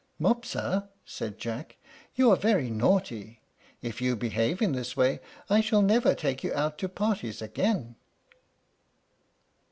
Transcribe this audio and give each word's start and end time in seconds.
"Mopsa," 0.17 0.89
said 1.05 1.37
Jack, 1.37 1.77
"you 2.15 2.31
are 2.31 2.35
very 2.35 2.71
naughty; 2.71 3.39
if 3.83 4.01
you 4.01 4.15
behave 4.15 4.59
in 4.59 4.71
this 4.71 4.97
way, 4.97 5.19
I 5.47 5.61
shall 5.61 5.83
never 5.83 6.15
take 6.15 6.43
you 6.43 6.51
out 6.55 6.79
to 6.79 6.89
parties 6.89 7.39
again." 7.39 7.97